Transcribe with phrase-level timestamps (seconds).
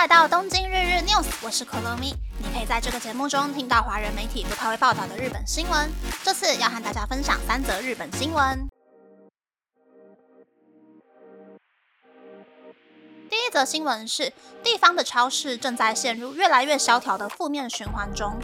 [0.00, 2.14] 来到东京日日 news，我是 KoLomi，。
[2.38, 5.90] 你可以在这个节目中听到华人媒体不太会报道的日本新闻。
[6.24, 8.66] 这次要和大家分享三则日本新闻。
[13.28, 14.32] 第一则新闻是，
[14.64, 18.40] 地方的超市正在陷入越来越萧条的负面循环中。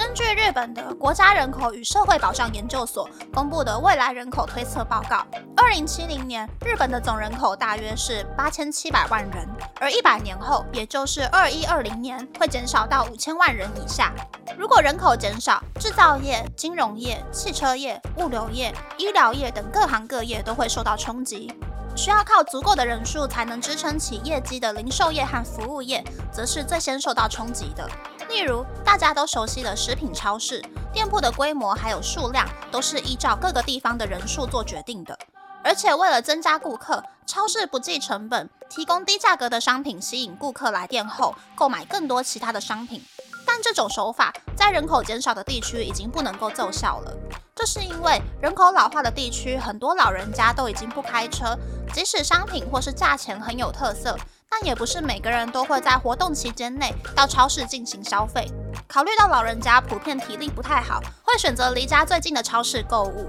[0.00, 9.46] 根据日本的国家人口与社会保障研究所公布的未来人口推测报告，二零七零年日本的总人口大约是八千七百万人，
[9.78, 14.10] 而一百年后，也就是二一二零年，会减少到五千万人以下。
[14.56, 21.52] 如果人口减少，制造业、金融业、汽车业、物流业、医疗业等各行各业都会受到冲击。
[21.94, 27.86] 需要靠足够的人数才能支撑起业绩的零售业和服务业，则是最先受到冲击的。
[28.30, 30.62] 例如，大家都熟悉的食品超市，
[30.92, 35.18] 店铺的规模还有数量都是依照各个地方的人数做决定的。
[35.64, 43.04] 而且，为了增加顾客，超市不计成本提供低价格的商品，吸引顾客来店后购买更多其他的商品。
[43.44, 47.12] 但这种手法在人口减少的地区已经不能够奏效了。
[47.60, 51.54] 这是因为人口老化的地区，很多老人家都已经不开车，
[51.92, 54.16] 即使商品或是价钱很有特色。
[54.48, 58.50] 但也不是每个人都会在活动期间内到超市进行消费。
[58.88, 63.28] 考虑到老人家普遍体力不太好，会选择离家最近的超市购物。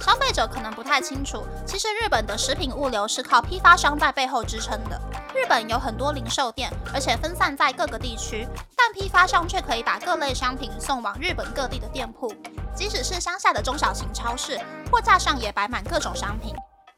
[0.00, 5.00] 消费者可能不太清楚，其实日本的食品物流是靠批发商在背后支撑的。
[5.32, 12.34] 日本有很多零售店，而且分散在各个地区，但批发商却可以把各类商品送往日本各地的店铺。
[12.74, 14.58] 即使是乡下的中小型超市，
[14.90, 16.54] 货架上也摆满各种商品。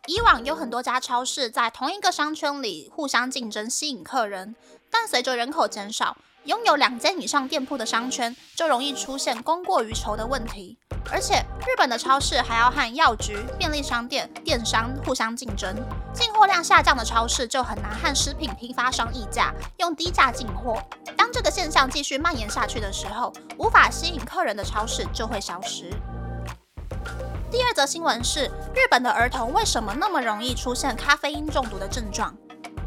[0.07, 4.55] 以往有很多家超市在同一个商圈里互相竞争，吸引客人。
[4.91, 10.77] 但随着人口减少，拥有两间以上店铺的商圈就容易出现供过于求的问题。
[11.11, 15.75] 而且，日本的超市还要和药局、便利商店、电商互相竞争，
[16.13, 20.83] 进货量下降的超市就很难和食品批发商议价，用低价进货。
[21.17, 25.91] 当这个现象继续蔓延下去的时候，无法吸引客人的超市就会消失。
[27.51, 32.35] 第二则新闻是，日本的儿童为什么那么容易出现咖啡因中毒的症状？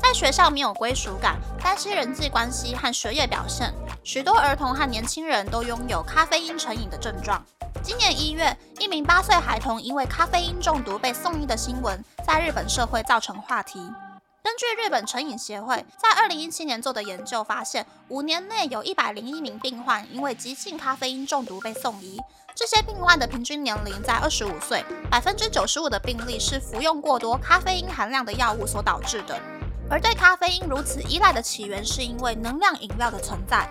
[0.05, 3.73] 在学校没有归属感，担心人际关系和学业表现，
[4.03, 7.43] 许多儿童和年轻人都拥有咖啡因成瘾的症状。
[7.81, 13.79] 今年一月，一名八岁孩童因为咖啡因中毒被送医的新闻，在日本社会造成话题。
[14.43, 22.22] 根据日本成瘾协会在二零一七年做的研究发现，五年内有一百零一名病患因为急性咖啡因中毒被送医。
[22.53, 29.41] 这些病患的平均年龄在二十五岁，百分之九十五的病例是服用过多咖啡因含量的药物所导致的。
[29.90, 33.69] 而对咖啡因如此依赖的起源，是因为能量饮料的存在。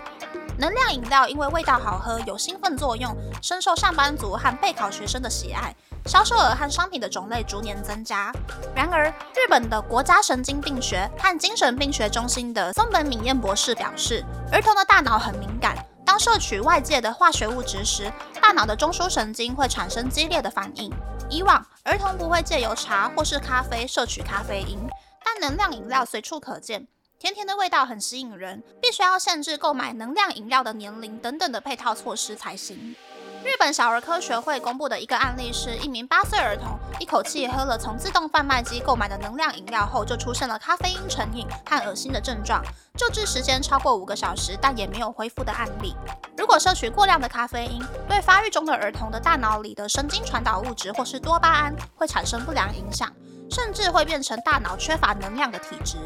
[0.57, 8.31] 能量饮料因为味道好喝，有兴奋作用，深受上班族和备考学生的喜爱，销售额和商品的种类逐年增加。
[8.73, 15.75] 然而，日本的国家神经病学和精神病学中心的松本敏彦博士表示，儿童的大脑很敏感。
[16.05, 18.09] 当摄取外界的化学物质时，
[18.41, 20.89] 大脑的中枢神经会产生激烈的反应。
[21.29, 24.79] 以往儿童不会借由茶或是咖啡摄取咖啡因，
[25.25, 26.87] 但能量饮料随处可见，
[27.17, 32.95] 甜甜的味道很吸引人，必须要限制购买能量饮料的年龄等等的配套措施才行。
[33.43, 42.63] 日本小儿科学会公布的一个案例是，一名八岁儿童一口气喝了从自动贩卖机购买的能量饮料后，就出现了咖啡因成瘾和恶心的症状，
[42.97, 45.95] 救治时间超过五个小时，但也没有恢复的案例。
[46.37, 53.11] 如果摄取过量的咖啡因，对发育中的儿童的大脑里的神经传导物质或是多巴胺会产生不良影响。
[53.49, 55.97] 甚至会变成大脑缺乏能量的体质。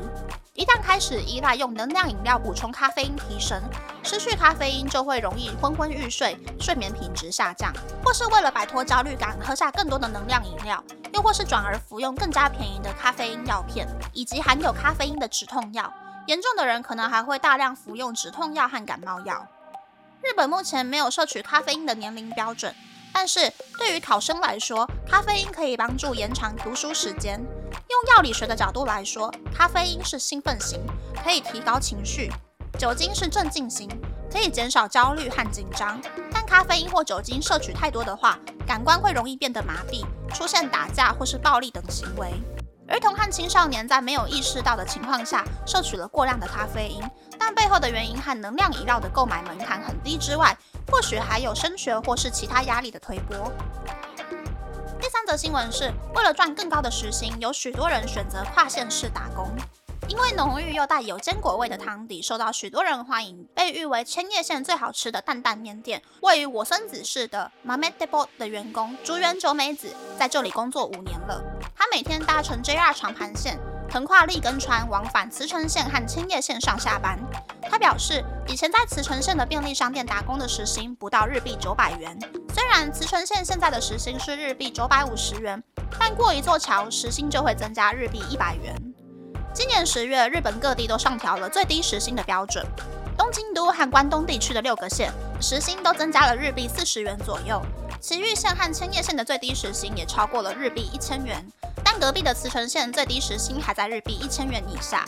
[0.54, 3.64] 一旦开始依赖用能量饮料补充咖啡因提神，
[4.04, 7.74] 失去咖啡因就会容易昏昏欲睡，睡眠品质下降，
[8.04, 10.84] 或是为了摆脱焦虑感喝下更多的能量饮料，
[11.14, 15.94] 又或是转而服用更加便宜的咖啡因药片以及含有咖啡因的止痛药。
[16.28, 19.48] 严重的人可能还会大量服用止痛药和感冒药。
[20.22, 22.76] 日本目前没有摄取咖啡因的年龄标准。
[23.14, 27.40] 但是对于考生来说，咖啡因可以帮助延长读书时间。
[27.40, 30.80] 用药理学的角度来说，咖啡因是兴奋型，
[31.24, 32.30] 可以提高情绪；
[32.78, 33.90] 酒精是镇静型，
[34.32, 36.00] 可以减少焦虑和紧张。
[36.32, 42.32] 但咖啡因或酒精摄取太多的话，感官会容易变得麻痹，出现打架或是暴力等行为。
[42.90, 47.04] 儿童和青少年在没有意识到的情况下摄取了过量的咖啡因，
[47.38, 50.58] 但背后的原因和能量饮料的购买门槛很低之外，
[50.92, 53.52] 或许还有升学或是其他压力的推波。
[55.00, 59.50] 第三则新闻是，为了赚更高的时薪，有许多人选择跨县市打工。
[60.08, 66.02] 因为浓郁又带有坚果味的汤底受到许多人欢迎，被誉为千叶县最好吃的担担面店。
[66.22, 71.44] 位于我孙子市的 Mamedebo 的员工竹原久美子在这里工作五年了。
[71.92, 73.60] 每天搭乘 JR 长盘线，
[73.92, 77.20] 横跨立根川，往返茨城县和青叶县上下班。
[77.70, 82.18] 他表示，以前在茨城县的便利商店打工的时薪不到日币九百元。
[82.54, 85.62] 虽然茨城县现在的时薪是日币九百五十元，
[86.00, 88.76] 但过一座桥，时薪就会增加日币一百元。
[89.52, 92.64] 今年十月，日本各地都上调了最低时薪的标准。
[93.18, 95.12] 东京都和关东地区的六个县
[95.42, 97.62] 时薪都增加了日币四十元左右，
[98.00, 101.46] 埼玉县和千叶县的最低时薪也超过了日币一千元，
[102.00, 105.06] 隔壁的茨城县最低时薪还在日币一千元以下。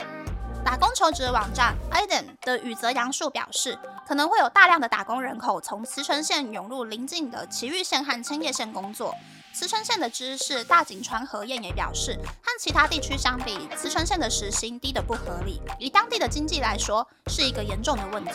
[0.63, 9.15] 打工求职网站 Iden 的宇泽洋树表示，可能会有大量的打工人口从茨城县涌入邻近的埼玉县和千叶县工作。
[9.53, 18.33] 茨城县的知事大井川和彦也表示，和其他地区相比，茨城县的时薪低得不合理，以当地的经济来说，是一个严重的问题。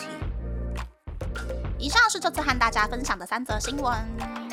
[1.79, 4.46] 以上是这次和大家分享的三则新闻。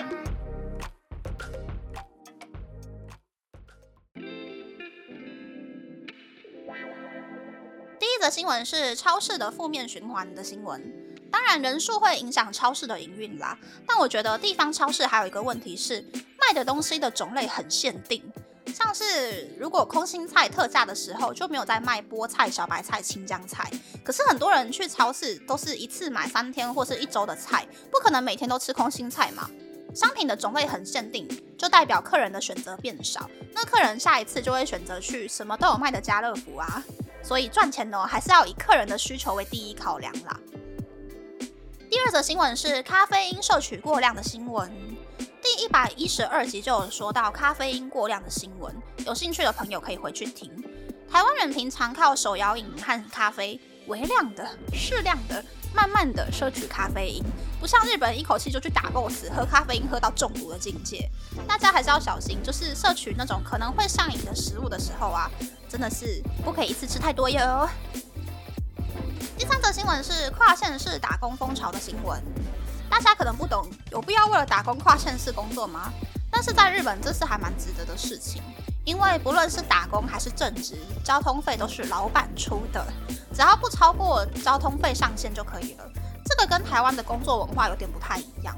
[8.25, 10.83] 的新闻是超市的负面循环的新闻，
[11.31, 13.57] 当然人数会影响超市的营运啦，
[13.87, 16.03] 但我觉得地方超市还有一个问题是。
[16.47, 18.23] 卖的东西的种类很限定，
[18.67, 23.71] 像是如果空心菜特价的时候，就没有在卖菠菜、小白菜、青江菜。
[24.05, 29.51] 可是很多人去超市都是一次买三天或是一周的菜，不可能每天都吃空心菜嘛。
[29.95, 31.27] 商品的种类很限定，
[31.57, 36.85] 就代表客人的选择变少，那客人下一次就会选择去什么都有卖的家乐福啊。
[37.25, 40.39] 所以赚钱呢，还是要以客人的需求为第一考量啦。
[41.91, 44.71] 第二则新闻是咖啡因摄取过量的新闻。
[45.41, 48.75] 第一百一十二集就有说到咖啡因过量的新闻，
[49.07, 50.51] 有兴趣的朋友可以回去听。
[51.11, 55.43] 台湾人平常靠手摇饮和咖啡，微量的、适量的、
[55.75, 57.23] 慢慢的摄取咖啡因，
[57.61, 61.11] 不像日本一口气就去打 BOSS，喝咖啡因喝到中毒的境界。
[61.47, 65.31] 大家还是要小心，就是摄取那种可能会上瘾的食物的时候啊，
[65.69, 67.69] 真的是不可以一次吃太多哟。
[69.37, 72.23] 第三则新闻是跨县市打工风潮的新闻。
[72.89, 75.93] 大家可能不懂，有必要为了打工跨县市工作吗？
[76.31, 78.41] 但是在日本，这是还蛮值得的事情，
[78.85, 82.87] 因为不论是打工还是正职，交通费都是老板出的，
[83.35, 85.85] 只要不超过交通费上限就可以了。
[86.25, 88.57] 这个跟台湾的工作文化有点不太一样。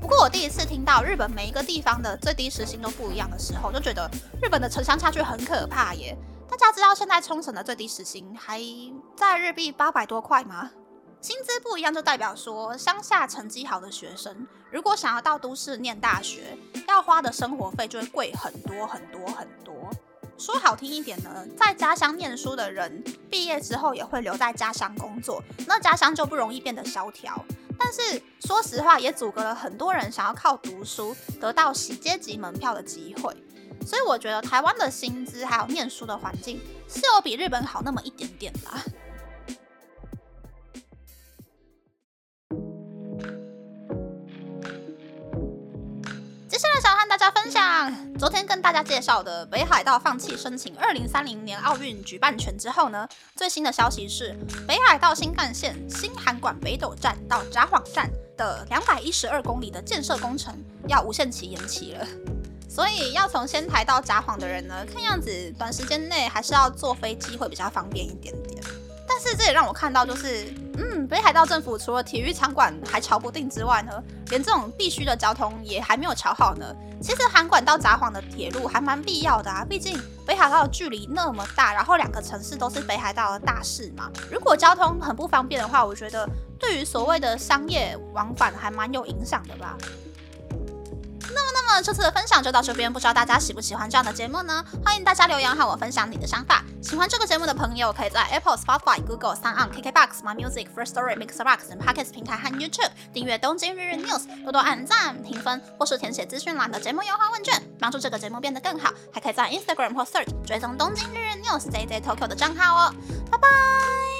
[0.00, 4.10] 不过我第一次听到日本每一个地方的最低时薪都不一样的时候，就觉得
[4.42, 6.16] 日本的城乡差距很可怕耶。
[6.48, 8.60] 大家知道现在冲绳的最低时薪还
[9.16, 10.70] 在日币八百多块吗？
[11.20, 16.56] 薪资不一样，就代表说乡下成绩好的学生，如果想要到都市念大学，
[16.86, 19.74] 要花的生活费就会贵很多很多很多。
[20.38, 27.44] 说好听一点呢，在家乡念书的人，毕业之后也会留在家乡工作，那家乡就不容易变得萧条。
[27.78, 33.34] 但是说实话，也阻隔了很多人想要靠读书得到洗阶级门票的机会。
[33.86, 38.82] 所以我觉得台湾的薪资还有念书的环境，是有比日本好那么一点点啦。
[46.48, 47.62] 接下来想和大家分享，
[48.26, 54.36] 昨天跟大家介绍的北海道放弃申请二零三零年奥运举办权之后呢，最新的消息是
[54.66, 60.52] 北海道新干线新函馆北斗站到札幌站的两百一十二公里的建设工程
[60.88, 62.04] 要无限期延期了。
[62.68, 68.60] 所以要从仙台到札幌的人呢，看样子短时间内还是要坐飞机会比较方便一点点。
[69.06, 70.52] 但是这也让我看到就是。
[71.08, 73.92] 北海道政府除了体育场馆还瞧不定之外呢，
[74.30, 76.66] 连这种必须的交通也还没有瞧好呢。
[77.00, 84.10] 其实函馆到札幌的铁路还蛮必要的啊，毕竟北海道的距离那么大，然后两个城市都是北海道的大市嘛。
[84.30, 89.76] 如果交通很不方便的话，我觉得对于所谓的商业往返还蛮有影响的吧。
[91.66, 94.64] 那么，这次的分享就到这边，不知道大家喜不喜欢这样的节目呢？
[94.84, 96.62] 欢迎大家留言和我分享你的想法。
[96.80, 108.92] 喜欢这个节目的朋友，可以在 Apple、Spotify、Google、s o n KKBox、My Music、First Story、Mixbox 等 Podcast 平台和 YouTube 订阅《东京日日 News》，多多按赞、评分，或是填写资讯栏的节目优化问卷，帮助这个节目变得更好。
[109.12, 112.94] 还可以在 Instagram 或 Search 追踪《东京日日 News》JJ Tokyo 的账号哦。
[113.28, 114.15] 拜拜。